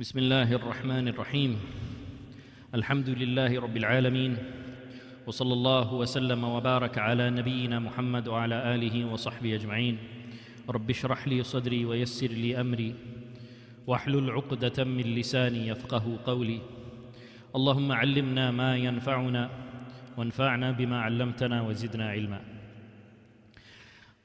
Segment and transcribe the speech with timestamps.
[0.00, 1.60] بسم الله الرحمن الرحيم.
[2.74, 4.36] الحمد لله رب العالمين.
[5.26, 9.98] وصلى الله وسلم وبارك على نبينا محمد وعلى آله وصحبه أجمعين.
[10.68, 12.94] رب اشرح لي صدري ويسر لي أمري.
[13.86, 16.60] واحلل عقدة من لساني يفقه قولي.
[17.56, 19.50] اللهم علمنا ما ينفعنا
[20.16, 22.40] وانفعنا بما علمتنا وزدنا علما.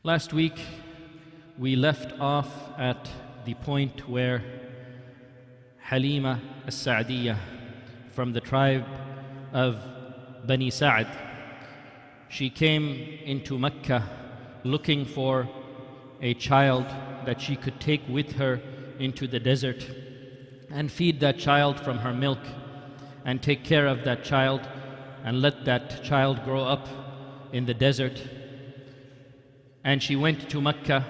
[0.08, 0.56] Last week
[1.60, 3.12] we left off at
[3.44, 4.40] the point where
[5.90, 7.38] Halima as-Sa'diyah
[8.12, 8.86] from the tribe
[9.54, 9.78] of
[10.46, 11.08] Bani Sa'd
[12.28, 14.04] she came into Mecca
[14.64, 15.48] looking for
[16.22, 16.86] a child
[17.26, 18.60] that she could take with her
[19.00, 19.86] into the desert
[20.70, 22.40] and feed that child from her milk
[23.24, 24.68] and take care of that child
[25.24, 26.88] and let that child grow up
[27.54, 28.22] in the desert.
[29.84, 31.06] And she went to Mecca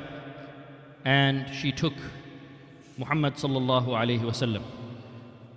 [1.03, 1.93] and she took
[2.97, 4.63] Muhammad sallallahu alayhi wasallam.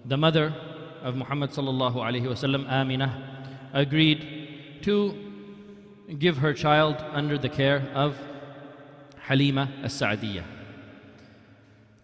[0.04, 0.54] The mother
[1.02, 5.14] of Muhammad sallallahu alayhi wasallam, Amina, agreed to
[6.18, 8.16] give her child under the care of
[9.20, 10.44] Halima as-Sa'diyah.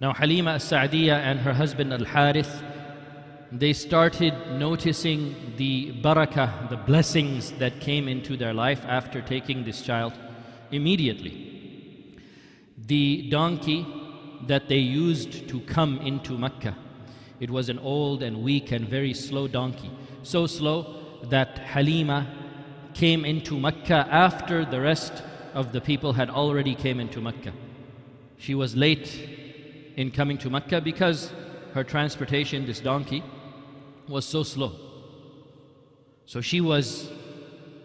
[0.00, 2.62] Now Halima as-Sa'diyah and her husband Al-Harith
[3.56, 9.80] they started noticing the barakah, the blessings that came into their life after taking this
[9.80, 10.12] child
[10.72, 11.36] immediately.
[12.76, 13.86] The donkey
[14.46, 16.76] that they used to come into Mecca,
[17.40, 19.90] it was an old and weak and very slow donkey.
[20.22, 22.26] So slow that Halima
[22.94, 27.52] came into Mecca after the rest of the people had already came into Mecca.
[28.38, 29.28] She was late
[29.96, 31.32] in coming to Mecca because
[31.72, 33.22] her transportation, this donkey,
[34.08, 34.72] was so slow.
[36.26, 37.10] So she was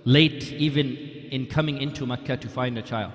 [0.06, 0.96] late even
[1.32, 3.14] in coming into Mecca to find a child.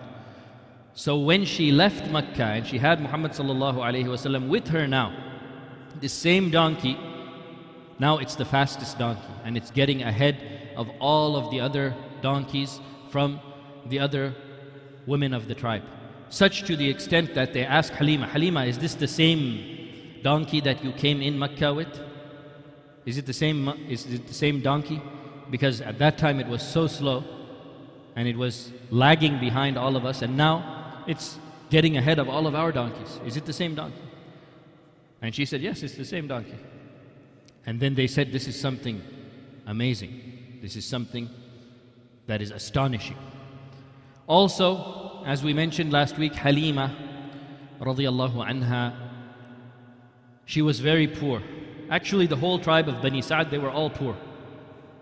[0.97, 5.13] So when she left Mecca and she had Muhammad sallallahu alaihi wasallam with her now,
[6.01, 6.97] the same donkey,
[7.99, 10.37] now it's the fastest donkey and it's getting ahead
[10.77, 12.79] of all of the other donkeys
[13.11, 13.41] from
[13.87, 14.37] the other
[15.07, 15.83] women of the tribe.
[16.29, 20.85] Such to the extent that they asked Halima, Halima, is this the same donkey that
[20.85, 22.01] you came in Mecca with?
[23.05, 25.03] Is it the same, is it the same donkey?
[25.51, 27.25] Because at that time it was so slow
[28.15, 30.74] and it was lagging behind all of us, and now
[31.07, 31.39] it's
[31.71, 33.21] getting ahead of all of our donkeys.
[33.25, 34.03] Is it the same donkey?
[35.23, 36.59] And she said, Yes, it's the same donkey.
[37.67, 39.03] And then they said, This is something
[39.67, 40.59] amazing.
[40.61, 41.29] This is something
[42.27, 43.17] that is astonishing.
[44.27, 46.95] Also, as we mentioned last week, Halima
[47.81, 48.95] radiallahu anha,
[50.47, 51.43] she was very poor.
[51.91, 54.17] Actually, the whole tribe of Bani Sa'd, they were all poor.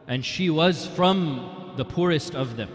[0.06, 2.70] And she was from the poorest of them.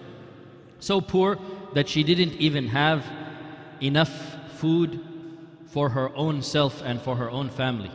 [0.80, 1.38] So poor
[1.74, 3.06] that she didn't even have
[3.82, 5.00] enough food
[5.68, 7.92] for her own self and for her own family.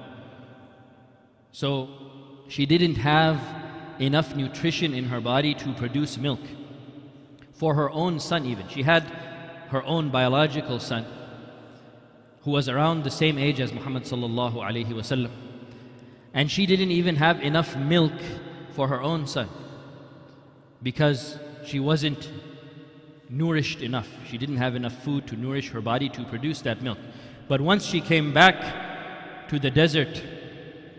[1.51, 1.89] So
[2.49, 3.41] she didn't have
[3.99, 6.41] enough nutrition in her body to produce milk
[7.53, 8.69] for her own son, even.
[8.69, 9.05] She had
[9.69, 11.07] her own biological son
[12.43, 14.05] who was around the same age as Muhammad.
[16.35, 18.13] And she didn't even have enough milk
[18.73, 19.49] for her own son
[20.83, 22.31] because she wasn't
[23.33, 24.09] nourished enough.
[24.29, 26.99] She didn't have enough food to nourish her body to produce that milk.
[27.49, 30.23] But once she came back to the desert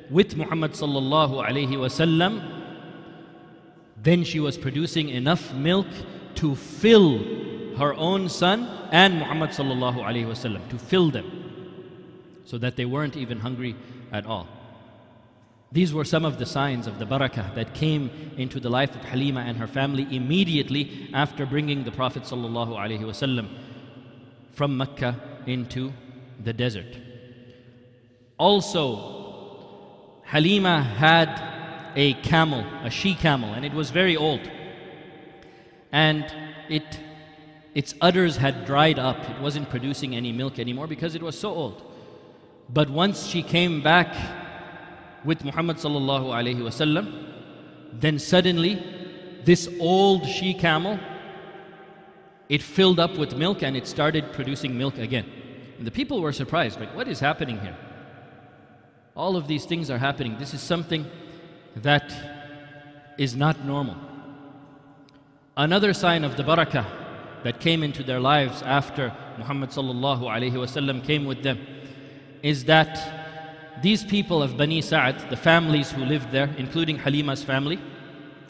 [0.10, 2.62] with Muhammad sallallahu alaihi wasallam,
[4.02, 5.88] then she was producing enough milk
[6.36, 7.20] to fill
[7.78, 11.28] her own son and Muhammad sallallahu alaihi wasallam, to fill them,
[12.46, 13.76] so that they weren't even hungry
[14.12, 14.48] at all.
[15.73, 19.03] These were some of the signs of the barakah that came into the life of
[19.06, 23.50] Halima and her family immediately after bringing the Prophet ﷺ
[24.51, 25.91] from Mecca into
[26.44, 26.95] the desert.
[28.38, 31.41] Also, Halima had
[31.95, 34.41] a camel, a she camel, and it was very old.
[35.91, 36.23] And
[36.69, 37.00] it,
[37.73, 39.17] its udders had dried up.
[39.28, 41.81] It wasn't producing any milk anymore because it was so old.
[42.69, 44.16] But once she came back
[45.25, 47.05] with Muhammad sallallahu alaihi wasallam,
[47.93, 48.84] then suddenly
[49.46, 50.99] this old she camel
[52.49, 55.25] it filled up with milk and it started producing milk again.
[55.78, 57.75] And the people were surprised, like, what is happening here?
[59.16, 60.37] All of these things are happening.
[60.37, 61.05] This is something
[61.78, 62.14] that
[63.17, 63.97] is not normal.
[65.55, 66.85] Another sign of the barakah
[67.43, 71.59] that came into their lives after Muhammad sallallahu alaihi wasallam came with them
[72.41, 73.22] is that
[73.81, 77.79] these people of Bani Sa'd, the families who lived there, including Halima's family,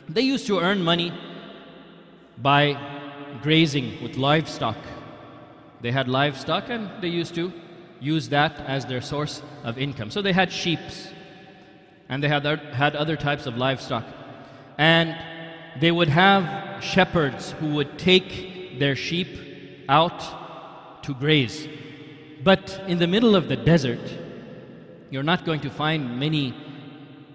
[0.10, 1.14] they used to earn money
[2.38, 2.78] by
[3.42, 4.78] grazing with livestock.
[5.82, 7.52] They had livestock and they used to
[8.00, 10.12] use that as their source of income.
[10.12, 10.80] So they had sheep
[12.10, 14.06] and they had, had other types of livestock.
[14.78, 15.16] And
[15.80, 21.68] they would have shepherds who would take their sheep out to graze.
[22.44, 24.02] But in the middle of the desert,
[25.14, 26.56] you're not going to find many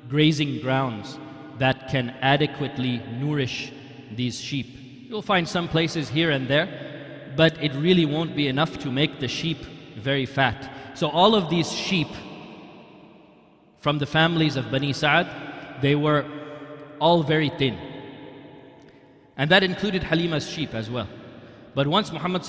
[0.08, 1.16] grazing grounds
[1.58, 3.72] that can adequately nourish
[4.16, 4.66] these sheep.
[5.08, 9.20] You'll find some places here and there, but it really won't be enough to make
[9.20, 9.58] the sheep
[9.96, 10.68] very fat.
[10.94, 12.08] So all of these sheep
[13.78, 16.26] from the families of Bani Sa'ad, they were
[17.00, 17.78] all very thin.
[19.36, 21.08] And that included Halima's sheep as well.
[21.76, 22.42] But once Muhammad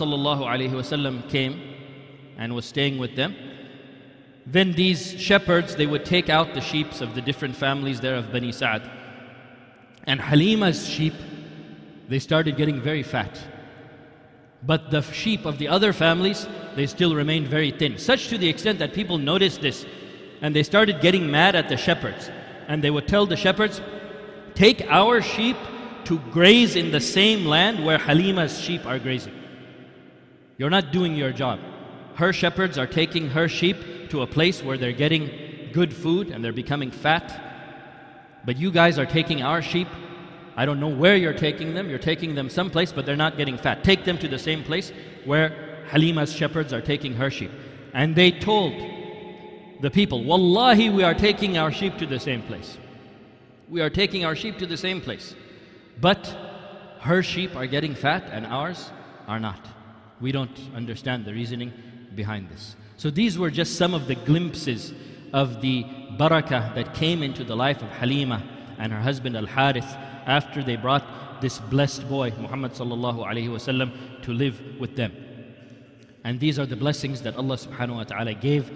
[1.30, 1.62] came
[2.36, 3.36] and was staying with them,
[4.52, 8.32] then these shepherds they would take out the sheep of the different families there of
[8.32, 8.90] Bani Sa'ad.
[10.06, 11.14] And Halima's sheep
[12.08, 13.40] they started getting very fat.
[14.64, 17.98] But the sheep of the other families, they still remained very thin.
[17.98, 19.86] Such to the extent that people noticed this
[20.42, 22.30] and they started getting mad at the shepherds.
[22.68, 23.82] And they would tell the shepherds,
[24.56, 25.56] Take our sheep
[26.06, 29.34] to graze in the same land where Halima's sheep are grazing.
[30.58, 31.60] You're not doing your job.
[32.16, 35.30] Her shepherds are taking her sheep to a place where they're getting
[35.72, 37.40] good food and they're becoming fat.
[38.46, 39.88] But you guys are taking our sheep.
[40.56, 41.90] I don't know where you're taking them.
[41.90, 43.84] You're taking them someplace, but they're not getting fat.
[43.84, 44.92] Take them to the same place
[45.26, 47.52] where Halima's shepherds are taking her sheep.
[47.94, 48.74] And they told
[49.82, 52.78] the people, Wallahi, we are taking our sheep to the same place.
[53.70, 55.36] We are taking our sheep to the same place.
[56.02, 56.26] But
[57.02, 58.92] her sheep are getting fat and ours
[59.28, 59.66] are not.
[60.20, 61.72] We don't understand the reasoning
[62.24, 62.76] behind this.
[62.98, 64.94] So these were just some of the glimpses
[65.32, 65.86] of the
[66.22, 68.40] barakah that came into the life of Halima
[68.78, 69.92] and her husband Al Harith
[70.26, 71.06] after they brought
[71.42, 73.90] this blessed boy, Muhammad sallallahu alaihi wasallam,
[74.24, 75.14] to live with them.
[76.26, 78.70] And these are the blessings that Allah subhanahu wa ta'ala gave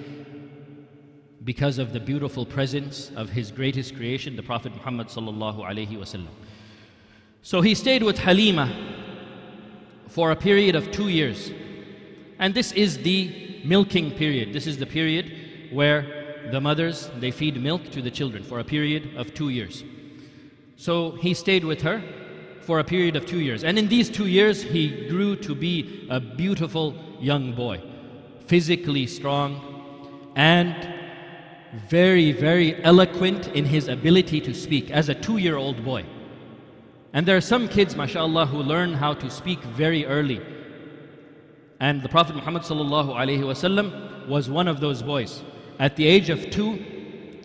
[1.44, 6.34] because of the beautiful presence of his greatest creation, the Prophet Muhammad sallallahu alaihi wasallam.
[7.42, 8.68] So he stayed with Halima
[10.08, 11.52] for a period of two years.
[12.40, 14.54] And this is the milking period.
[14.54, 18.64] This is the period where the mothers they feed milk to the children for a
[18.64, 19.84] period of two years.
[20.76, 22.04] So he stayed with her
[22.62, 23.64] for a period of two years.
[23.64, 27.82] And in these two years, he grew to be a beautiful young boy,
[28.48, 30.94] physically strong, and
[31.88, 36.06] very, very eloquent in his ability to speak as a two year old boy.
[37.14, 40.42] And there are some kids, mashallah, who learn how to speak very early.
[41.84, 42.64] And the Prophet Muhammad
[44.30, 45.44] was one of those boys.
[45.80, 46.76] At the age of two,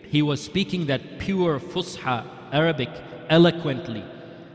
[0.07, 2.89] he was speaking that pure Fusha Arabic
[3.29, 4.01] eloquently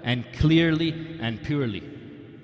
[0.03, 1.83] and clearly and purely.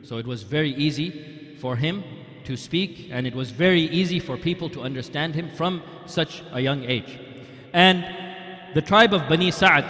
[0.03, 2.05] So it was very easy for him
[2.45, 6.61] to speak, and it was very easy for people to understand him from such a
[6.61, 7.19] young age.
[7.73, 8.05] And
[8.75, 9.87] the tribe of Bani Sa'ad,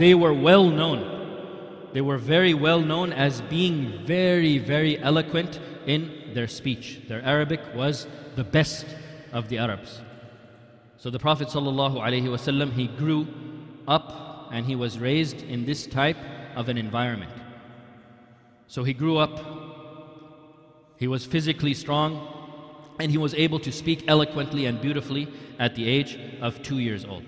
[0.00, 0.98] they were well known.
[1.92, 7.00] They were very well known as being very, very eloquent in their speech.
[7.08, 8.06] Their Arabic was
[8.36, 8.86] the best
[9.32, 10.00] of the Arabs.
[10.98, 13.26] So the Prophet ﷺ, he grew
[13.88, 16.18] up and he was raised in this type
[16.54, 17.32] of an environment.
[18.68, 19.34] So he grew up
[20.98, 22.26] he was physically strong
[22.98, 25.28] and he was able to speak eloquently and beautifully
[25.58, 27.24] at the age of two years old.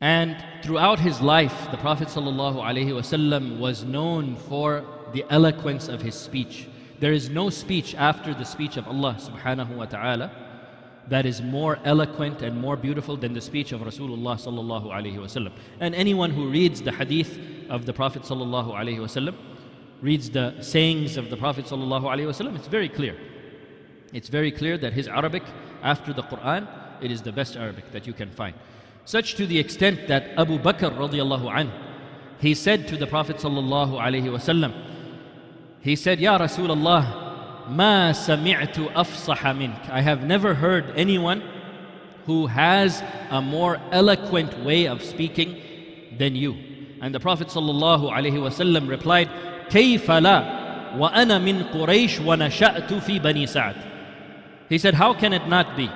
[0.00, 6.68] And throughout his life, the Prophet ﷺ was known for the eloquence of his speech.
[7.00, 10.30] There is no speech after the speech of Allah subhanahu wa ta'ala
[11.08, 15.52] that is more eloquent and more beautiful than the speech of Rasulullah sallallahu alaihi wasallam.
[15.78, 17.38] And anyone who reads the hadith
[17.68, 19.34] of the Prophet sallallahu alaihi wasallam
[20.02, 23.16] reads the sayings of the Prophet ﷺ, it's very clear.
[24.12, 25.42] It's very clear that his Arabic,
[25.82, 26.68] after the Quran,
[27.00, 28.54] it is the best Arabic that you can find.
[29.04, 31.72] Such to the extent that Abu Bakr radiallahu anh,
[32.40, 34.74] he said to the Prophet ﷺ,
[35.85, 39.77] he said, Ya Rasulullah, ma sami'tu afsaha mink.
[39.89, 41.43] I have never heard anyone
[42.25, 45.59] who has a more eloquent way of speaking
[46.17, 46.55] than you.
[47.01, 49.29] And the Prophet ﷺ replied,
[49.69, 53.75] كيف لا وأنا من قريش ونشأت في بني سعد
[54.69, 55.89] He said, how can it not be?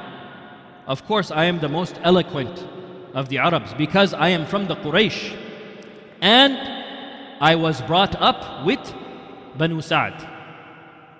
[0.87, 2.65] Of course, I am the most eloquent
[3.13, 5.37] of the Arabs because I am from the Quraysh
[6.21, 6.57] and
[7.39, 8.93] I was brought up with
[9.56, 10.26] Banu Sa'd.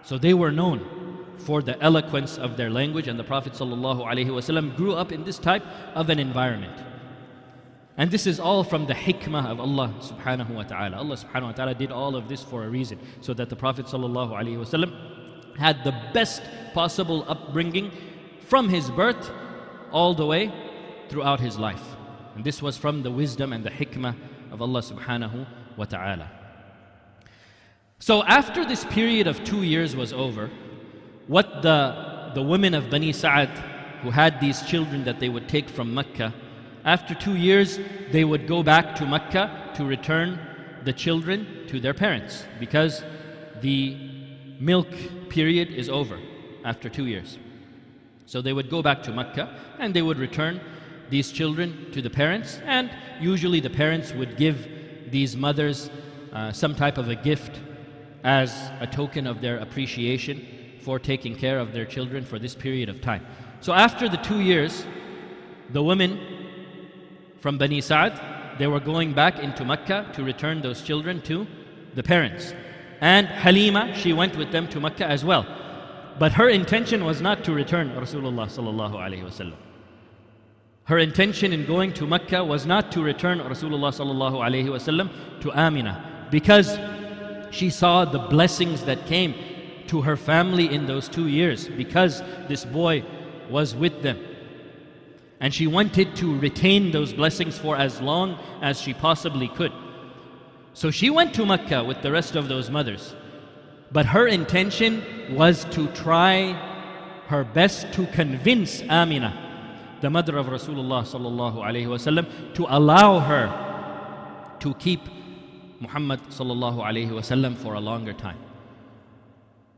[0.03, 4.95] So they were known for the eloquence of their language and the Prophet ﷺ grew
[4.95, 6.85] up in this type of an environment.
[7.97, 10.97] And this is all from the hikmah of Allah subhanahu wa ta'ala.
[10.97, 13.87] Allah subhanahu wa ta'ala did all of this for a reason, so that the Prophet
[13.87, 17.91] wasallam had the best possible upbringing
[18.47, 19.31] from his birth
[19.93, 20.53] all the way
[21.09, 21.97] throughout his life.
[22.35, 24.17] And this was from the wisdom and the hikmah
[24.51, 25.47] of Allah subhanahu
[25.77, 26.40] wa ta'ala.
[28.03, 30.51] So after this period of two years was over,
[31.27, 33.51] what the, the women of Bani Sa'ad
[34.01, 36.33] who had these children that they would take from Mecca,
[36.87, 37.79] after two years
[38.11, 40.41] they would go back to Mecca to return
[40.83, 43.05] the children to their parents because
[43.61, 43.95] the
[44.59, 44.89] milk
[45.29, 46.19] period is over
[46.65, 47.39] after two years.
[48.25, 50.63] So they would go back to Mecca and they would return
[51.11, 52.91] these children to the parents, and
[53.21, 55.91] usually the parents would give these mothers
[56.33, 57.61] uh, some type of a gift
[58.25, 60.47] as a token of their appreciation
[60.81, 63.25] for taking care of their children for this period of time.
[63.61, 64.85] So after the two years,
[65.71, 66.19] the women
[67.41, 68.19] from Bani Sa'd,
[68.59, 71.47] they were going back into Mecca to return those children to
[71.95, 72.55] the parents.
[73.01, 75.47] And Halima, she went with them to Mecca as well.
[76.19, 79.57] But her intention was not to return Rasulullah sallallahu alaihi wasallam.
[80.85, 85.09] Her intention in going to Mecca was not to return Rasulullah sallallahu alaihi wasallam
[85.41, 86.79] to Amina because
[87.51, 89.35] she saw the blessings that came
[89.89, 93.05] to her family in those two years because this boy
[93.49, 94.19] was with them.
[95.41, 99.73] And she wanted to retain those blessings for as long as she possibly could.
[100.75, 103.15] So she went to Mecca with the rest of those mothers.
[103.91, 105.03] But her intention
[105.35, 106.53] was to try
[107.27, 114.57] her best to convince Amina, the mother of Rasulullah sallallahu alaihi wasallam, to allow her
[114.61, 115.01] to keep
[115.81, 118.39] Muhammad wasallam for a longer time.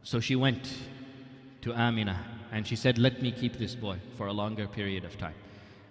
[0.02, 0.68] So she went
[1.62, 2.18] to Amina
[2.50, 5.34] and she said, Let me keep this boy for a longer period of time.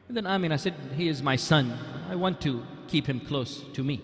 [0.08, 1.78] And then Amina said, He is my son.
[2.10, 4.02] I want to keep him close to me.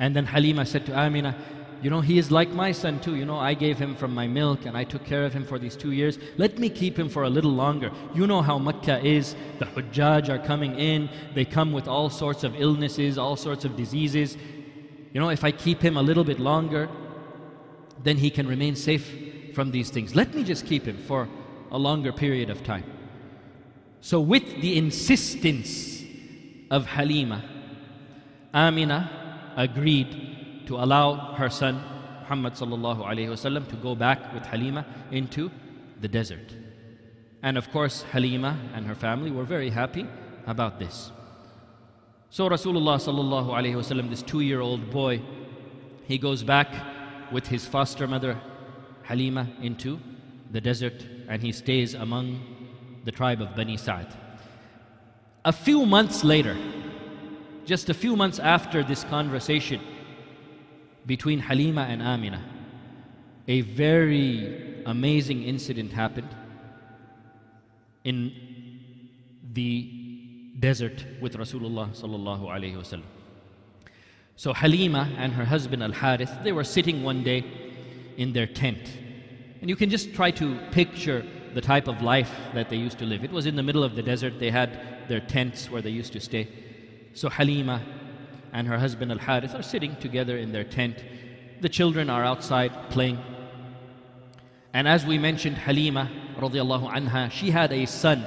[0.00, 1.36] And then Halima said to Amina,
[1.80, 3.14] You know, he is like my son too.
[3.14, 5.60] You know, I gave him from my milk and I took care of him for
[5.60, 6.18] these two years.
[6.36, 7.92] Let me keep him for a little longer.
[8.14, 9.36] You know how Mecca is.
[9.60, 11.08] The Hujjaj are coming in.
[11.34, 14.36] They come with all sorts of illnesses, all sorts of diseases.
[15.14, 16.90] You know, if I keep him a little bit longer,
[18.02, 20.14] then he can remain safe from these things.
[20.14, 21.28] Let me just keep him for
[21.70, 22.84] a longer period of time.
[24.00, 26.02] So, with the insistence
[26.70, 27.44] of Halima,
[28.52, 31.82] Amina agreed to allow her son
[32.24, 35.50] Muhammad wasallam to go back with Halima into
[36.00, 36.54] the desert.
[37.42, 40.06] And of course, Halima and her family were very happy
[40.46, 41.12] about this.
[42.34, 45.22] So Rasulullah sallallahu alaihi wasallam, this two-year-old boy,
[46.08, 46.66] he goes back
[47.30, 48.40] with his foster mother
[49.04, 50.00] Halima into
[50.50, 52.42] the desert and he stays among
[53.04, 54.08] the tribe of Bani Sa'd.
[55.44, 56.56] A few months later,
[57.66, 59.80] just a few months after this conversation
[61.06, 62.42] between Halima and Amina,
[63.46, 66.34] a very amazing incident happened
[68.02, 68.34] in
[69.52, 69.93] the
[70.64, 73.10] desert with Rasulullah sallallahu alaihi wasallam.
[74.36, 77.40] So Halima and her husband Al Harith, they were sitting one day
[78.16, 78.84] in their tent.
[79.60, 81.20] And you can just try to picture
[81.52, 83.22] the type of life that they used to live.
[83.22, 84.40] It was in the middle of the desert.
[84.44, 84.70] They had
[85.10, 86.48] their tents where they used to stay.
[87.12, 87.82] So Halima
[88.54, 90.96] and her husband Al Harith are sitting together in their tent.
[91.60, 93.18] The children are outside playing.
[94.72, 98.24] And as we mentioned, Halima radiallahu anha, she had a son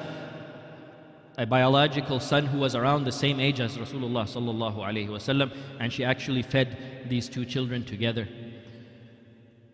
[1.37, 5.93] a biological son who was around the same age as Rasulullah sallallahu alaihi wasallam, and
[5.93, 8.27] she actually fed these two children together.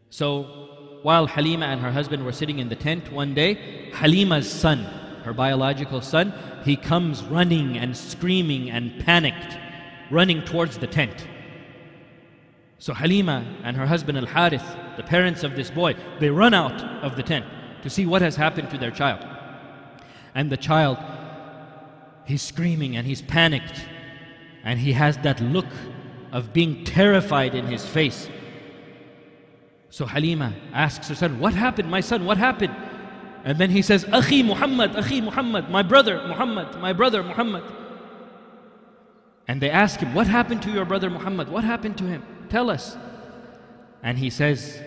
[0.10, 4.79] So while Halima and her husband were sitting in the tent one day, Halima's son,
[5.24, 6.34] her biological son,
[6.65, 9.58] he comes running and screaming and panicked,
[10.12, 11.27] running towards the tent.
[12.77, 14.65] So Halima and her husband Al Harith,
[14.98, 17.46] the parents of this boy, they run out of the tent
[17.84, 19.25] to see what has happened to their child.
[20.36, 20.98] And the child
[22.25, 23.86] He's screaming and he's panicked.
[24.63, 25.68] And he has that look
[26.32, 28.30] of being terrified in his face.
[29.89, 32.25] So Halima asks her son, What happened, my son?
[32.25, 32.75] What happened?
[33.44, 37.63] And then he says, Akhi Muhammad, Akhi Muhammad, my brother Muhammad, my brother Muhammad.
[39.48, 41.50] And they ask him, What happened to your brother Muhammad?
[41.50, 42.24] What happened to him?
[42.50, 42.98] Tell us.
[44.01, 44.82] And he says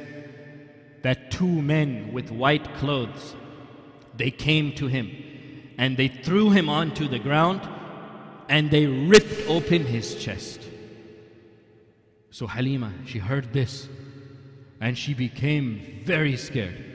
[1.03, 3.37] that two men with white clothes,
[4.17, 5.11] they came to him
[5.78, 7.62] and they threw him onto the ground
[8.50, 10.62] and they ripped open his chest.
[12.32, 13.88] So Halima, she heard this
[14.80, 16.86] and she became very scared.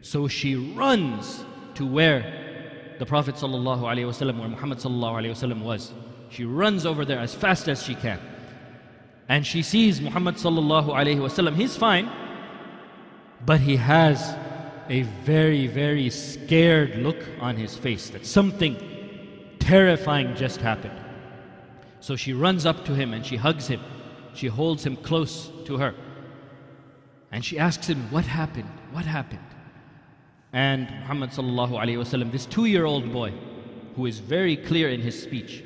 [0.00, 5.92] So she runs to where the Prophet ﷺ, where Muhammad ﷺ was.
[6.30, 8.20] She runs over there as fast as she can.
[9.28, 12.10] And she sees Muhammad ﷺ, he's fine,
[13.44, 14.36] but he has
[14.89, 18.75] a very, very scared look on his face that something
[19.59, 20.99] terrifying just happened.
[21.99, 23.81] So she runs up to him and she hugs him.
[24.33, 25.93] She holds him close to her.
[27.31, 28.69] And she asks him, What happened?
[28.91, 29.45] What happened?
[30.51, 33.33] And Muhammad sallallahu alayhi wasallam, this two-year-old boy,
[33.95, 35.63] who is very clear in his speech,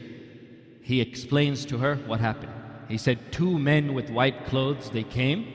[0.81, 2.51] he explains to her what happened.
[2.89, 5.47] He said, Two men with white clothes, they came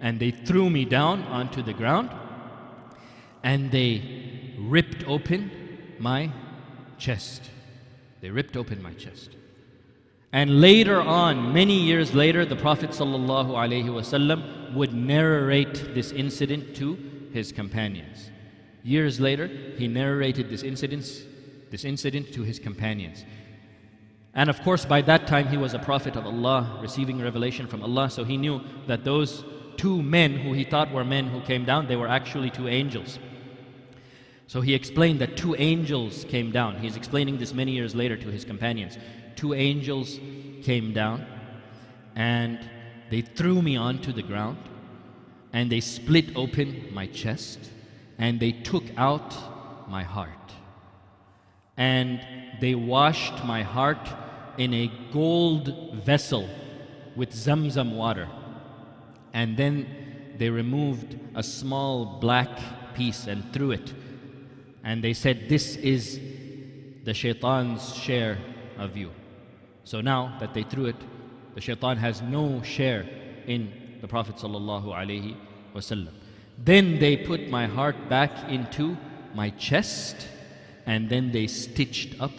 [0.00, 2.10] and they threw me down onto the ground
[3.46, 4.02] and they
[4.58, 5.50] ripped open
[6.00, 6.32] my
[6.98, 7.48] chest.
[8.20, 9.36] They ripped open my chest.
[10.32, 16.98] And later on, many years later, the Prophet ﷺ would narrate this incident to
[17.32, 18.30] his companions.
[18.82, 19.46] Years later,
[19.78, 21.04] he narrated this incident,
[21.70, 23.24] this incident to his companions.
[24.34, 27.84] And of course, by that time, he was a prophet of Allah, receiving revelation from
[27.84, 29.44] Allah, so he knew that those
[29.76, 33.20] two men who he thought were men who came down, they were actually two angels.
[34.48, 36.78] So he explained that two angels came down.
[36.78, 38.96] He's explaining this many years later to his companions.
[39.34, 40.18] Two angels
[40.62, 41.26] came down
[42.14, 42.58] and
[43.10, 44.58] they threw me onto the ground
[45.52, 47.58] and they split open my chest
[48.18, 49.34] and they took out
[49.88, 50.30] my heart.
[51.76, 52.20] And
[52.60, 54.08] they washed my heart
[54.58, 56.48] in a gold vessel
[57.16, 58.28] with Zamzam water.
[59.32, 59.86] And then
[60.38, 63.92] they removed a small black piece and threw it
[64.86, 66.20] and they said, This is
[67.02, 68.38] the shaitan's share
[68.78, 69.10] of you.
[69.82, 70.96] So now that they threw it,
[71.54, 73.04] the shaitan has no share
[73.46, 74.36] in the Prophet.
[76.58, 78.96] Then they put my heart back into
[79.34, 80.28] my chest
[80.86, 82.32] and then they stitched up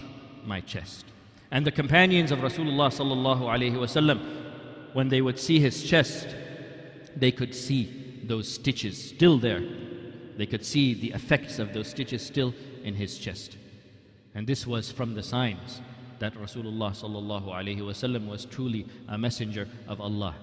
[0.46, 1.06] my chest.
[1.52, 4.20] And the companions of Rasulullah
[4.94, 6.30] when they would see his chest,
[7.14, 9.62] they could see those stitches still there
[10.38, 12.54] they could see the effects of those stitches still
[12.84, 13.58] in his chest.
[14.36, 15.82] And this was from the signs
[16.20, 20.36] that Rasulullah was truly a messenger of Allah.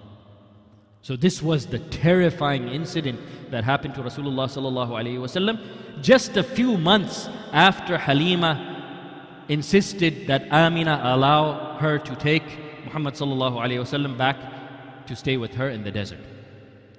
[1.03, 5.59] So this was the terrifying incident that happened to Rasulullah
[6.03, 12.45] just a few months after Halima insisted that Amina allow her to take
[12.85, 13.15] Muhammad
[14.17, 14.37] back
[15.07, 16.21] to stay with her in the desert.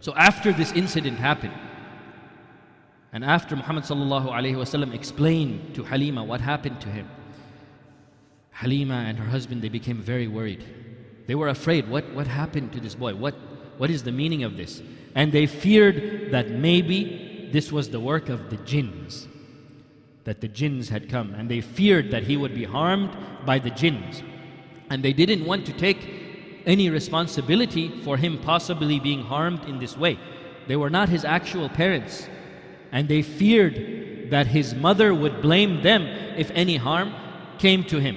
[0.01, 1.53] So after this incident happened,
[3.15, 7.09] and after Muhammad sallallahu alayhi wasallam explained to Halima what happened to him,
[8.51, 10.65] Halima and her husband they became very worried.
[11.25, 11.87] They were afraid.
[11.87, 13.15] What what happened to this boy?
[13.15, 13.35] What
[13.77, 14.81] what is the meaning of this?
[15.15, 19.29] And they feared that maybe this was the work of the jinns.
[20.25, 23.69] That the jinns had come, and they feared that he would be harmed by the
[23.69, 24.23] jinns.
[24.89, 26.01] And they didn't want to take
[26.65, 30.19] any responsibility for him possibly being harmed in this way.
[30.67, 32.27] They were not his actual parents
[32.95, 36.03] and they feared that his mother would blame them
[36.37, 37.13] if any harm
[37.57, 38.15] came to him.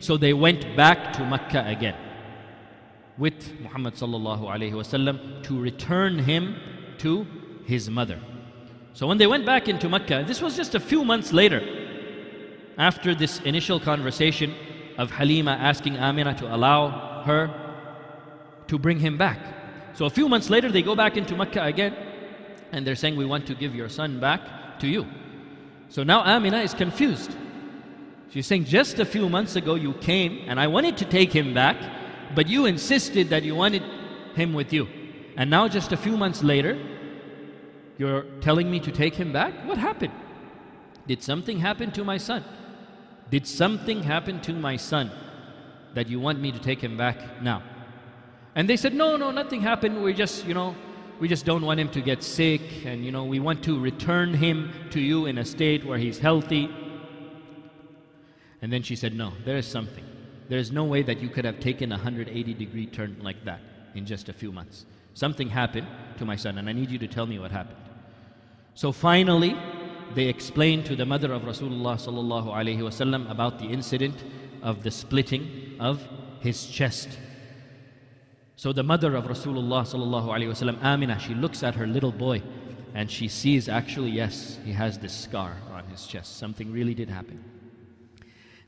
[0.00, 1.96] So they went back to Mecca again
[3.16, 6.56] with Muhammad sallallahu alaihi wasallam to return him
[6.98, 7.24] to
[7.66, 8.18] his mother.
[8.94, 11.62] So when they went back into Mecca, this was just a few months later,
[12.76, 14.52] after this initial conversation
[14.98, 17.48] of Halima asking Amina to allow her
[18.66, 19.38] to bring him back.
[19.94, 21.94] So a few months later, they go back into Mecca again
[22.72, 25.06] and they're saying, We want to give your son back to you.
[25.88, 27.36] So now Amina is confused.
[28.30, 31.52] She's saying, Just a few months ago you came and I wanted to take him
[31.54, 31.76] back,
[32.34, 33.82] but you insisted that you wanted
[34.34, 34.88] him with you.
[35.36, 36.78] And now, just a few months later,
[37.98, 39.54] you're telling me to take him back?
[39.66, 40.12] What happened?
[41.06, 42.44] Did something happen to my son?
[43.30, 45.10] Did something happen to my son
[45.94, 47.62] that you want me to take him back now?
[48.54, 50.02] And they said, No, no, nothing happened.
[50.02, 50.74] We just, you know,
[51.20, 54.32] we just don't want him to get sick and you know we want to return
[54.32, 56.68] him to you in a state where he's healthy.
[58.62, 60.04] And then she said no there is something.
[60.48, 63.60] There is no way that you could have taken a 180 degree turn like that
[63.94, 64.86] in just a few months.
[65.14, 65.86] Something happened
[66.18, 67.76] to my son and i need you to tell me what happened.
[68.74, 69.54] So finally
[70.14, 74.24] they explained to the mother of rasulullah sallallahu alaihi wasallam about the incident
[74.62, 76.08] of the splitting of
[76.40, 77.18] his chest
[78.60, 82.42] so the mother of Rasulullah sallallahu alaihi wasallam, Amina, she looks at her little boy
[82.92, 86.36] and she sees actually, yes, he has this scar on his chest.
[86.36, 87.42] Something really did happen.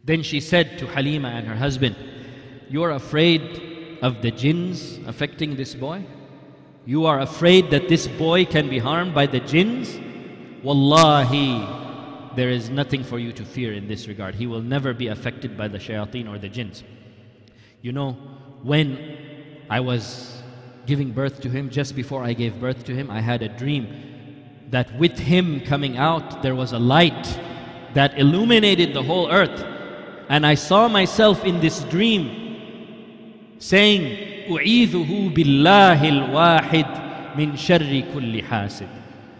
[0.02, 1.94] Then she said to Halima and her husband,
[2.70, 6.06] You are afraid of the jinns affecting this boy?
[6.86, 10.00] You are afraid that this boy can be harmed by the jinns?
[10.62, 14.36] Wallahi, there is nothing for you to fear in this regard.
[14.36, 16.82] He will never be affected by the shayateen or the jinns.
[17.82, 18.12] You know,
[18.62, 19.28] when
[19.69, 20.41] I was
[20.85, 23.87] giving birth to him, just before I gave birth to him, I had a dream
[24.69, 27.39] that with him coming out, there was a light
[27.93, 29.65] that illuminated the whole earth.
[30.29, 38.87] And I saw myself in this dream saying, أعيذه بالله الواحد من شر كل حاسد.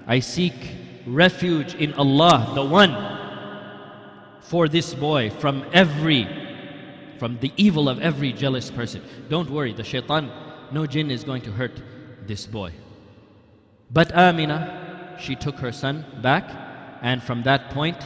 [0.08, 0.54] I seek
[1.06, 2.96] refuge in Allah, the one,
[4.42, 6.28] for this boy from every,
[7.23, 9.01] from the evil of every jealous person.
[9.29, 10.29] Don't worry, the shaitan,
[10.73, 11.81] no jinn is going to hurt
[12.27, 12.73] this boy.
[13.93, 16.51] But Amina, she took her son back,
[17.01, 17.99] and from that point,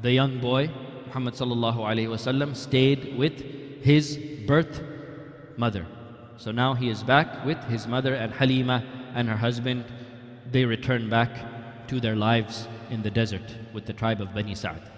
[0.00, 0.70] the young boy,
[1.06, 1.78] Muhammad sallallahu
[2.14, 3.40] wasallam, stayed with
[3.82, 4.16] his
[4.46, 4.84] birth
[5.56, 5.84] mother.
[6.36, 8.84] So now he is back with his mother and Halima
[9.16, 9.84] and her husband.
[10.52, 14.92] They return back to their lives in the desert with the tribe of Bani Sa'd.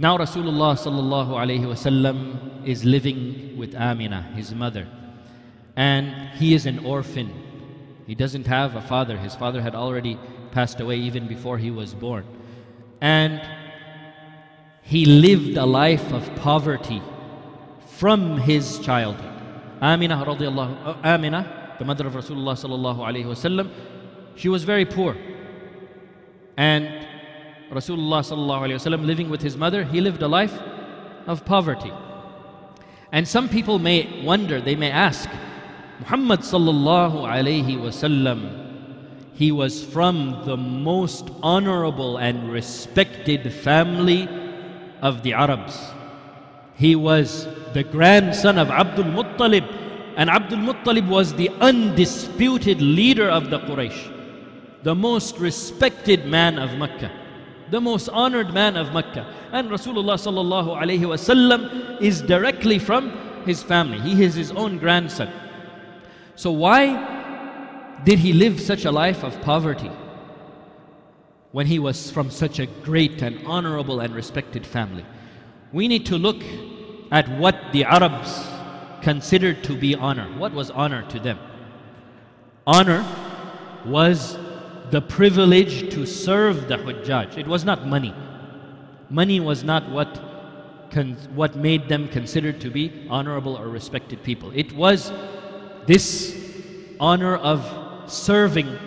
[0.00, 4.88] Now Rasulullah sallallahu alaihi wasallam is living with Amina, his mother,
[5.76, 7.30] and he is an orphan.
[8.06, 9.18] He doesn't have a father.
[9.18, 10.18] His father had already
[10.52, 12.24] passed away even before he was born.
[13.02, 13.42] And
[14.80, 17.02] he lived a life of poverty
[17.98, 19.34] from his childhood.
[19.82, 23.70] Amina radiallahu, uh, Amina, the mother of Rasulullah sallallahu alaihi wasallam,
[24.34, 25.14] she was very poor.
[26.56, 27.06] And
[27.70, 30.58] Rasulullah living with his mother, he lived a life
[31.26, 31.92] of poverty.
[33.12, 35.28] And some people may wonder, they may ask,
[36.00, 38.60] Muhammad sallallahu alaihi wasallam,
[39.34, 44.28] he was from the most honorable and respected family
[45.00, 45.78] of the Arabs.
[46.74, 49.66] He was the grandson of Abdul Muttalib,
[50.16, 56.76] and Abdul Muttalib was the undisputed leader of the Quraysh, the most respected man of
[56.78, 57.10] Mecca,
[57.70, 59.26] the most honored man of Mecca.
[59.52, 63.10] And Rasulullah sallallahu alaihi wasallam is directly from
[63.44, 64.00] his family.
[64.00, 65.32] He is his own grandson.
[66.34, 69.90] So why did he live such a life of poverty
[71.52, 75.04] when he was from such a great and honorable and respected family?
[75.72, 76.42] We need to look
[77.12, 78.48] at what the Arabs
[79.02, 80.26] considered to be honor.
[80.38, 81.38] What was honor to them?
[82.66, 83.04] Honor
[83.84, 84.36] was
[84.90, 87.38] the privilege to serve the Hujjaj.
[87.38, 88.14] It was not money.
[89.08, 90.20] Money was not what,
[91.34, 94.50] what made them considered to be honorable or respected people.
[94.54, 95.12] It was
[95.86, 96.36] this
[96.98, 98.78] honor of serving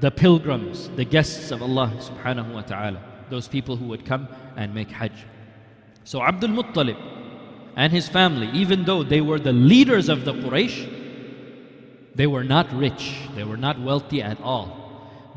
[0.00, 4.74] the pilgrims, the guests of Allah subhanahu wa ta'ala, those people who would come and
[4.74, 5.12] make Hajj.
[6.04, 6.96] So Abdul Muttalib
[7.76, 10.98] and his family, even though they were the leaders of the Quraysh,
[12.14, 14.79] they were not rich, they were not wealthy at all,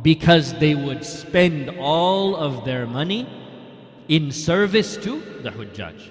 [0.03, 3.27] because they would spend all of their money
[4.07, 6.09] in service to the Hujjaj.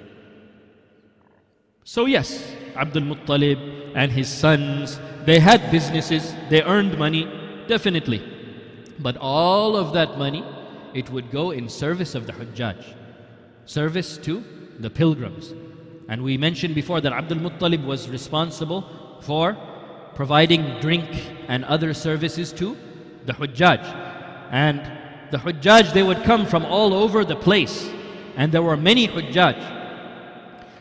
[1.85, 7.25] So, yes, Abdul Muttalib and his sons, they had businesses, they earned money,
[7.69, 8.23] definitely.
[8.99, 10.45] But all of that money,
[10.95, 12.83] it would go in service of the Hujjaj,
[13.67, 14.43] service to
[14.79, 15.53] the pilgrims.
[16.09, 18.87] And we mentioned before that Abdul Muttalib was responsible
[19.21, 19.57] for
[20.15, 21.09] providing drink
[21.49, 22.77] and other services to
[23.27, 23.83] the Hujjaj.
[24.51, 24.81] And
[25.31, 27.91] the Hujjaj, they would come from all over the place.
[28.37, 29.81] And there were many Hujjaj.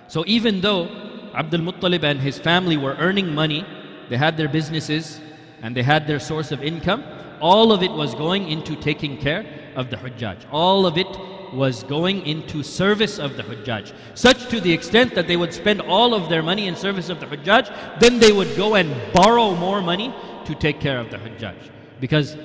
[0.07, 0.85] So even though
[1.33, 3.65] Abdul Muttalib and his family were earning money,
[4.09, 5.21] they had their businesses
[5.61, 7.03] and they had their source of income,
[7.39, 10.37] all of it was going into taking care of the Hujjaj.
[10.51, 11.07] All of it
[11.53, 13.93] was going into service of the Hujjaj.
[14.15, 17.19] Such to the extent that they would spend all of their money in service of
[17.19, 20.13] the Hujjaj, then they would go and borrow more money
[20.45, 21.55] to take care of the Hujjaj.
[22.01, 22.35] Because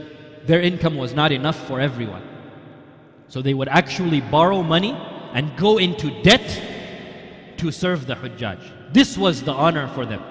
[0.45, 2.23] their income was not enough for everyone.
[3.27, 4.93] So they would actually borrow money
[5.33, 6.63] and go into debt
[7.57, 8.93] to serve the Hujjaj.
[8.93, 10.23] This was the honor for them.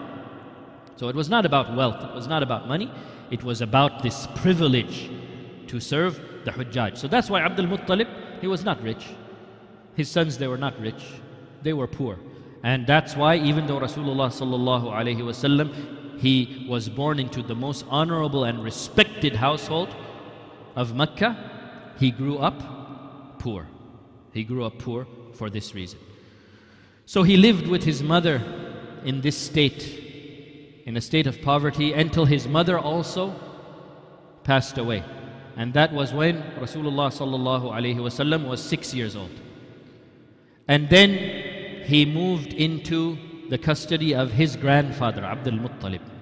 [0.95, 2.89] So it was not about wealth, it was not about money,
[3.29, 5.09] it was about this privilege
[5.67, 6.97] to serve the Hujjaj.
[6.97, 8.07] So that's why Abdul Muttalib
[8.39, 9.07] he was not rich.
[9.95, 11.03] His sons, they were not rich.
[11.63, 12.19] They were poor.
[12.63, 14.31] And that's why even though Rasulullah
[16.25, 19.89] he was born into the most honorable and respected household
[20.75, 21.31] of Mecca,
[21.99, 23.67] he grew up poor.
[24.33, 25.99] He grew up poor for this reason.
[27.05, 28.41] So he lived with his mother
[29.03, 29.83] in this state,
[30.87, 33.35] in a state of poverty, until his mother also
[34.43, 35.03] passed away.
[35.55, 39.37] And that was when Rasulullah sallallahu alaihi wasallam was six years old.
[40.67, 41.09] And then
[41.83, 43.19] he moved into
[43.51, 46.14] the custody of his grandfather, Abdul Muttalib.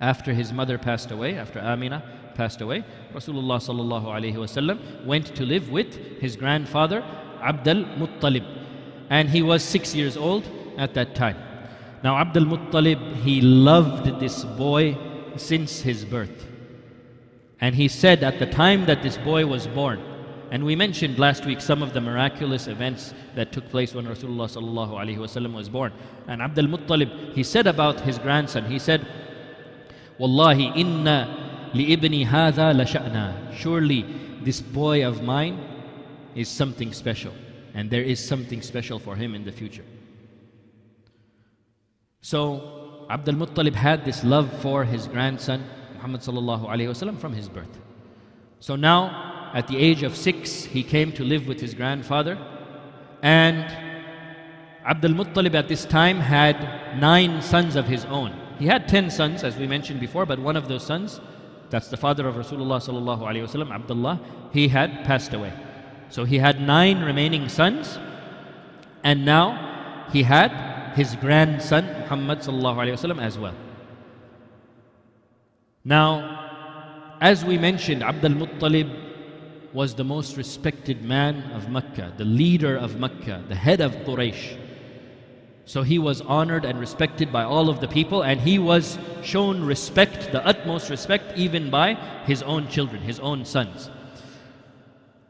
[0.00, 2.02] After his mother passed away, after Amina
[2.34, 7.02] passed away, Rasulullah sallallahu alaihi wasallam went to live with his grandfather,
[7.42, 8.46] Abdul Muttalib.
[9.10, 10.44] And he was six years old
[10.76, 11.36] at that time.
[12.04, 14.96] Now, Abdul Muttalib, he loved this boy
[15.36, 16.46] since his birth.
[17.60, 20.00] And he said at the time that this boy was born,
[20.50, 24.48] and we mentioned last week some of the miraculous events that took place when Rasulullah
[24.48, 25.92] sallallahu alaihi wasallam was born.
[26.26, 29.06] And Abdul Muttalib, he said about his grandson, he said,
[30.18, 33.52] Wallahi inna li ibni hadha la.
[33.54, 34.04] Surely
[34.42, 35.58] this boy of mine
[36.34, 37.32] is something special.
[37.74, 39.84] And there is something special for him in the future.
[42.20, 46.22] So Abdul Muttalib had this love for his grandson, Muhammad
[47.20, 47.78] from his birth.
[48.60, 52.38] So now at the age of six, he came to live with his grandfather.
[53.22, 53.64] And
[54.84, 58.34] Abdul Muttalib at this time had nine sons of his own.
[58.58, 61.20] He had ten sons, as we mentioned before, but one of those sons,
[61.70, 64.20] that's the father of Rasulullah Abdullah,
[64.52, 65.52] he had passed away.
[66.10, 67.98] So he had nine remaining sons,
[69.04, 72.40] and now he had his grandson Muhammad
[73.20, 73.54] as well.
[75.84, 79.08] Now, as we mentioned, Abdul Muttalib
[79.72, 84.56] was the most respected man of Mecca, the leader of Mecca, the head of Quraysh.
[85.68, 89.62] So he was honored and respected by all of the people, and he was shown
[89.62, 91.92] respect, the utmost respect, even by
[92.24, 93.90] his own children, his own sons.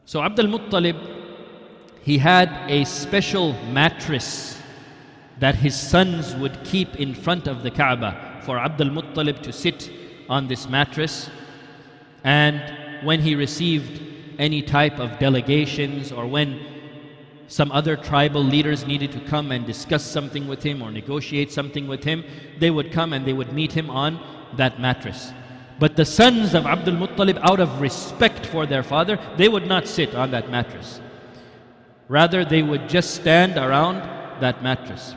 [0.05, 0.95] So Abdul Muttalib,
[2.03, 4.57] he had a special mattress
[5.39, 9.91] that his sons would keep in front of the Kaaba for Abdul Muttalib to sit
[10.29, 11.29] on this mattress.
[12.23, 14.01] And when he received
[14.39, 16.78] any type of delegations or when
[17.49, 21.87] some other tribal leaders needed to come and discuss something with him or negotiate something
[21.87, 22.23] with him,
[22.59, 24.19] they would come and they would meet him on
[24.55, 25.33] that mattress.
[25.79, 29.87] But the sons of Abdul Muttalib, out of respect for their father, they would not
[29.87, 31.01] sit on that mattress.
[32.07, 33.97] Rather, they would just stand around
[34.41, 35.15] that mattress.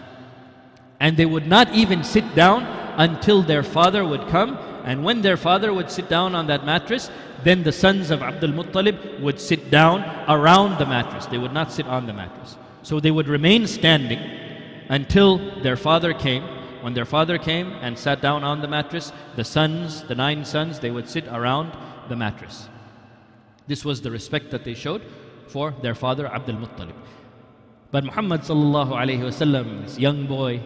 [1.01, 2.65] And they would not even sit down
[2.97, 4.59] until their father would come.
[4.85, 7.11] And when their father would sit down on that mattress,
[7.45, 11.27] then the sons of Abdul Muttalib would sit down around the mattress.
[11.27, 12.57] They would not sit on the mattress.
[12.83, 14.21] So they would remain standing
[14.89, 16.43] until their father came.
[16.83, 20.81] When their father came and sat down on the mattress, the sons, the nine sons,
[20.81, 21.77] they would sit around
[22.09, 22.69] the mattress.
[23.69, 25.03] This was the respect that they showed
[25.47, 26.97] for their father Abdul Muttalib.
[27.93, 30.61] But Muhammad sallallahu alayhi wasallam, this young boy,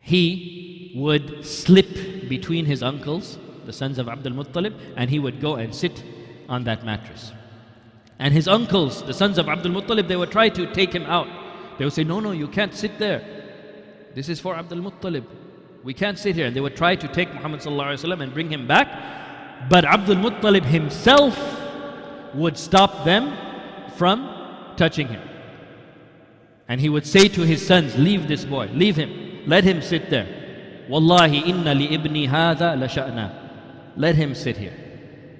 [0.00, 0.67] he
[0.98, 5.74] would slip between his uncles the sons of Abdul Muttalib, and he would go and
[5.74, 6.02] sit
[6.48, 7.32] on that mattress.
[8.18, 11.28] And his uncles, the sons of Abdul Muttalib, they would try to take him out.
[11.76, 13.20] They would say, No, no, you can't sit there.
[14.14, 15.26] This is for Abdul Muttalib.
[15.84, 16.46] We can't sit here.
[16.46, 18.88] And they would try to take Muhammad and bring him back.
[19.68, 21.38] But Abdul Muttalib himself
[22.34, 23.36] would stop them
[23.96, 25.20] from touching him.
[26.68, 30.08] And he would say to his sons, Leave this boy, leave him, let him sit
[30.08, 30.37] there.
[30.88, 33.30] Wallahi inna li ibni hadha la.
[33.96, 34.74] Let him sit here.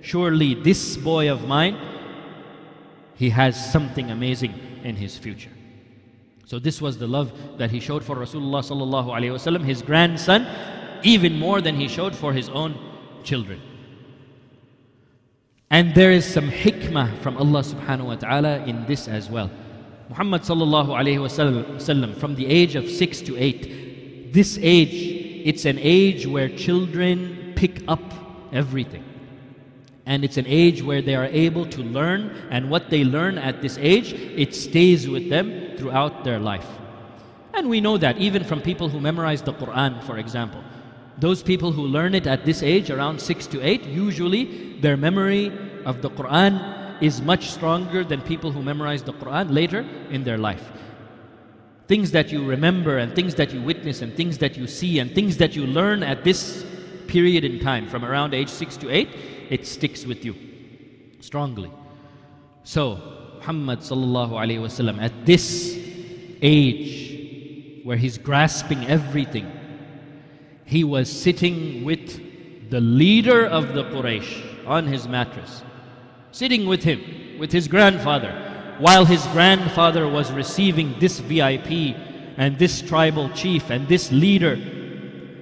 [0.03, 1.77] Surely this boy of mine,
[3.15, 5.51] he has something amazing in his future.
[6.47, 10.47] So this was the love that he showed for Rasulullah sallallahu alaihi wasallam, his grandson,
[11.03, 12.79] even more than he showed for his own
[13.23, 13.61] children.
[15.71, 19.51] And there is some hikmah from Allah subhanahu wa ta'ala in this as well.
[20.09, 25.18] Muhammad sallallahu alayhi wasallam from the age of 6 to 8 this age
[25.49, 28.05] it's an age where children pick up
[28.53, 29.03] everything.
[30.05, 33.63] And it's an age where they are able to learn, and what they learn at
[33.63, 35.47] this age, it stays with them
[35.79, 36.69] throughout their life.
[37.55, 40.63] And we know that even from people who memorize the Quran, for example.
[41.17, 45.51] Those people who learn it at this age, around six to eight, usually their memory
[45.87, 49.81] of the Quran is much stronger than people who memorize the Quran later
[50.11, 50.71] in their life.
[51.89, 55.15] Things that you remember, and things that you witness, and things that you see, and
[55.15, 56.65] things that you learn at this
[57.07, 59.09] period in time, from around age 6 to 8,
[59.51, 60.37] it sticks with you
[61.21, 61.73] strongly.
[62.63, 63.01] So,
[63.39, 65.79] Muhammad sallallahu alayhi wasallam at this
[66.43, 69.51] age where he's grasping everything,
[70.67, 75.63] he was sitting with the leader of the Quraysh on his mattress,
[76.33, 77.01] sitting with him,
[77.39, 78.48] with his grandfather,
[78.79, 81.97] while his grandfather was receiving this VIP
[82.37, 84.59] and this tribal chief and this leader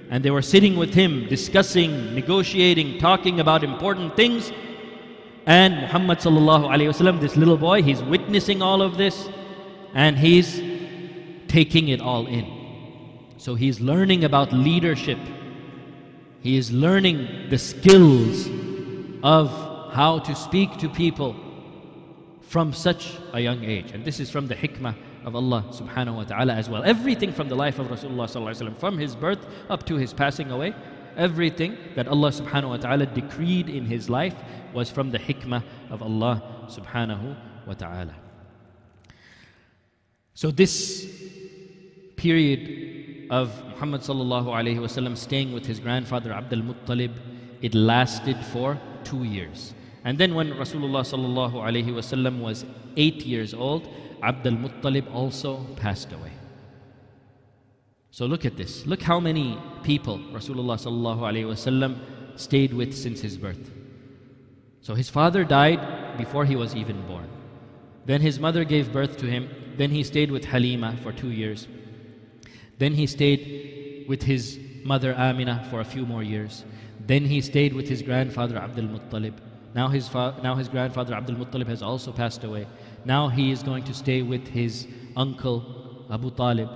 [0.09, 4.51] and they were sitting with him, discussing, negotiating, talking about important things.
[5.45, 9.27] And Muhammad sallallahu alayhi wasallam, this little boy, he's witnessing all of this
[9.93, 10.61] and he's
[11.47, 12.45] taking it all in.
[13.37, 15.19] So he's learning about leadership.
[16.41, 18.47] He is learning the skills
[19.23, 19.49] of
[19.93, 21.35] how to speak to people
[22.47, 23.91] from such a young age.
[23.91, 26.81] And this is from the hikmah of Allah subhanahu wa ta'ala as well.
[26.83, 30.73] Everything from the life of Rasulullah sallallahu from his birth up to his passing away,
[31.17, 34.35] everything that Allah subhanahu wa ta'ala decreed in his life
[34.73, 37.35] was from the hikmah of Allah subhanahu
[37.67, 38.15] wa ta'ala.
[40.33, 41.05] So this
[42.15, 47.11] period of Muhammad sallallahu alayhi wasallam staying with his grandfather Abdul Muttalib,
[47.61, 49.73] it lasted for two years.
[50.07, 52.63] And then when Rasulullah sallallahu alayhi wasallam was
[52.95, 53.89] eight years old,
[54.23, 56.31] Abdul Muttalib also passed away.
[58.11, 58.85] So look at this.
[58.85, 61.97] Look how many people Rasulullah sallallahu alayhi wasallam
[62.39, 63.69] stayed with since his birth.
[64.79, 67.27] So his father died before he was even born.
[68.05, 69.49] Then his mother gave birth to him.
[69.75, 71.67] Then he stayed with Halima for two years.
[72.77, 76.63] Then he stayed with his mother Amina for a few more years.
[76.97, 79.33] Then he stayed with his grandfather Abdul Muttalib.
[79.77, 82.65] Now his, now his grandfather Abdul Muttalib has also passed away.
[83.05, 86.67] Now he is going to stay with his uncle Abu Talib.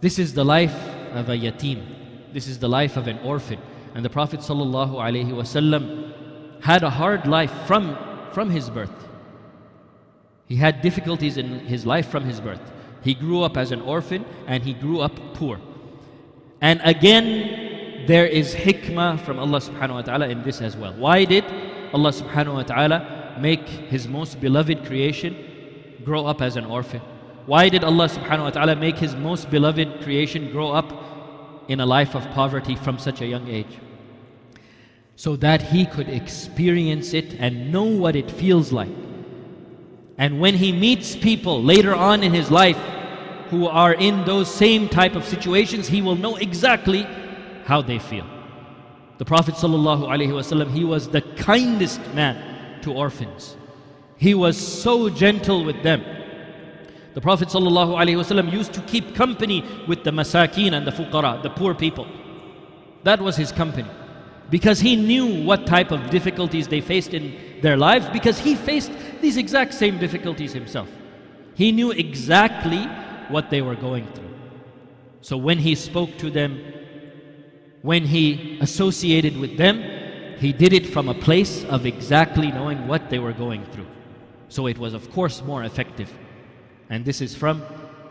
[0.00, 0.74] This is the life
[1.12, 2.32] of a yatim.
[2.32, 3.60] This is the life of an orphan.
[3.94, 7.96] And the Prophet ﷺ had a hard life from,
[8.32, 9.08] from his birth.
[10.48, 12.72] He had difficulties in his life from his birth.
[13.04, 15.60] He grew up as an orphan and he grew up poor.
[16.60, 20.92] And again, there is hikmah from Allah subhanahu wa ta'ala in this as well.
[20.94, 21.44] Why did
[21.92, 25.36] Allah subhanahu wa ta'ala make his most beloved creation
[26.04, 27.00] grow up as an orphan?
[27.46, 30.92] Why did Allah subhanahu wa ta'ala make his most beloved creation grow up
[31.68, 33.78] in a life of poverty from such a young age?
[35.20, 38.88] so that he could experience it and know what it feels like.
[40.16, 42.78] And when he meets people later on in his life
[43.50, 47.02] who are in those same type of situations, he will know exactly
[47.66, 48.26] how they feel.
[49.20, 53.54] The Prophet ﷺ, he was the kindest man to orphans.
[54.16, 56.02] He was so gentle with them.
[57.12, 61.74] The Prophet ﷺ used to keep company with the masakin and the fuqara, the poor
[61.74, 62.06] people.
[63.02, 63.90] That was his company
[64.48, 68.90] because he knew what type of difficulties they faced in their lives because he faced
[69.20, 70.88] these exact same difficulties himself.
[71.54, 72.84] He knew exactly
[73.28, 74.34] what they were going through.
[75.20, 76.79] So when he spoke to them,
[77.81, 79.83] when he associated with them,
[80.39, 83.87] he did it from a place of exactly knowing what they were going through.
[84.49, 86.11] So it was, of course, more effective.
[86.89, 87.63] And this is from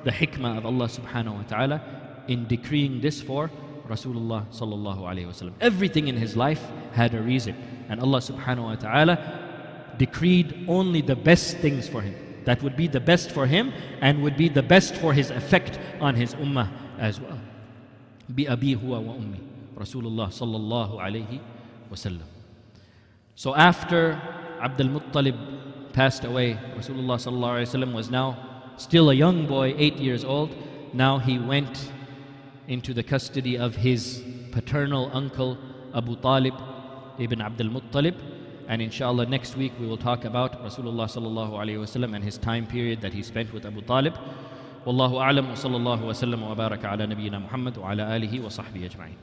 [0.04, 1.83] the hikmah of Allah subhanahu wa ta'ala
[2.28, 3.50] in decreeing this for
[3.88, 5.54] Rasulullah sallallahu alayhi wasallam.
[5.61, 7.57] Everything in his life had a reason.
[7.88, 12.14] And Allah subhanahu wa ta'ala decreed only the best things for him.
[12.44, 15.78] That would be the best for him and would be the best for his effect
[16.00, 17.38] on his ummah as well.
[18.28, 19.47] بأبي هو وأمي
[19.78, 21.40] رسول الله صلى الله عليه
[21.90, 22.26] وسلم.
[23.37, 24.20] So after
[24.61, 25.37] Abdul Muttalib
[25.92, 28.37] passed away, Rasulullah sallallahu alayhi wasallam was now
[28.76, 30.54] still a young boy, eight years old.
[30.92, 31.90] Now he went
[32.68, 35.59] into the custody of his paternal uncle
[35.94, 36.54] Abu Talib
[37.18, 38.14] ibn Abdul Muttalib.
[38.68, 42.66] And inshallah, next week we will talk about Rasulullah sallallahu alayhi wasallam and his time
[42.66, 44.14] period that he spent with Abu Talib.
[44.87, 49.16] والله أعلم وصلى الله وسلم وبارك على نبينا محمد وعلى آله وصحبه أجمعين